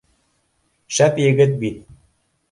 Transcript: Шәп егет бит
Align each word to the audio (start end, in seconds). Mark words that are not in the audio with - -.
Шәп 0.97 1.21
егет 1.23 1.53
бит 1.65 1.85